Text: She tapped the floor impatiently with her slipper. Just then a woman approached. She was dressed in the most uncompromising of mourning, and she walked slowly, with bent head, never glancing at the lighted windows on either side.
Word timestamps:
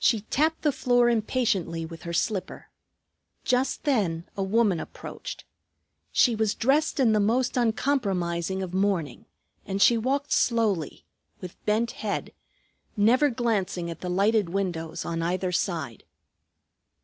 She 0.00 0.22
tapped 0.22 0.62
the 0.62 0.72
floor 0.72 1.08
impatiently 1.08 1.86
with 1.86 2.02
her 2.02 2.12
slipper. 2.12 2.68
Just 3.44 3.84
then 3.84 4.24
a 4.36 4.42
woman 4.42 4.80
approached. 4.80 5.44
She 6.10 6.34
was 6.34 6.52
dressed 6.52 6.98
in 6.98 7.12
the 7.12 7.20
most 7.20 7.56
uncompromising 7.56 8.60
of 8.60 8.74
mourning, 8.74 9.24
and 9.64 9.80
she 9.80 9.96
walked 9.96 10.32
slowly, 10.32 11.04
with 11.40 11.64
bent 11.64 11.92
head, 11.92 12.32
never 12.96 13.28
glancing 13.30 13.88
at 13.88 14.00
the 14.00 14.10
lighted 14.10 14.48
windows 14.48 15.04
on 15.04 15.22
either 15.22 15.52
side. 15.52 16.02